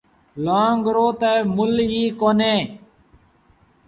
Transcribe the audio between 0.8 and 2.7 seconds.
رو تا مُل ئي ڪونهي۔